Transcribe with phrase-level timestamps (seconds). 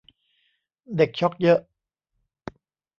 [0.95, 1.59] เด็กช็อคเยอะ